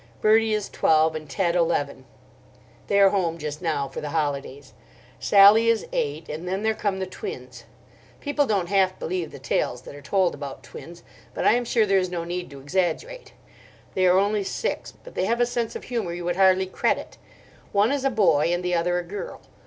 [0.19, 2.05] Bertie is twelve and Ted eleven;
[2.87, 4.73] they are home just now for the holidays.
[5.19, 7.65] Sally is eight, and then there come the twins.
[8.19, 11.03] People don't half believe the tales that are told about twins,
[11.35, 13.33] but I am sure there is no need to exaggerate.
[13.93, 17.19] They are only six, but they have a sense of humour you would hardly credit.
[17.71, 19.41] One is a boy, and the other a girl.